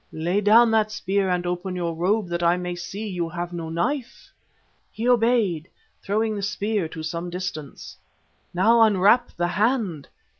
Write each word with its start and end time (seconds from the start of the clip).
"'Lay 0.11 0.41
down 0.41 0.71
that 0.71 0.91
spear 0.91 1.29
and 1.29 1.45
open 1.45 1.75
your 1.75 1.93
robe 1.93 2.27
that 2.29 2.41
I 2.41 2.57
may 2.57 2.73
see 2.73 3.07
you 3.07 3.29
have 3.29 3.53
no 3.53 3.69
knife.' 3.69 4.33
"He 4.91 5.07
obeyed, 5.07 5.69
throwing 6.01 6.35
the 6.35 6.41
spear 6.41 6.87
to 6.87 7.03
some 7.03 7.29
distance. 7.29 7.95
"'Now 8.51 8.81
unwrap 8.81 9.29
the 9.37 9.49
hand. 9.49 10.07